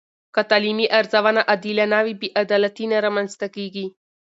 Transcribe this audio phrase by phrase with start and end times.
[0.35, 3.85] که تعلیمي ارزونه عادلانه وي، بې عدالتي نه رامنځته کېږي.